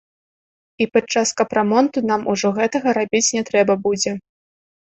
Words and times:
І 0.85 0.87
падчас 0.95 1.33
капрамонту 1.41 2.03
нам 2.13 2.21
ужо 2.35 2.47
гэтага 2.57 2.97
рабіць 3.01 3.25
не 3.39 3.47
трэба 3.51 3.73
будзе. 3.85 4.11